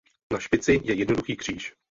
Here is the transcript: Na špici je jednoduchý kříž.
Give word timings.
Na 0.33 0.39
špici 0.39 0.81
je 0.83 0.95
jednoduchý 0.95 1.35
kříž. 1.37 1.73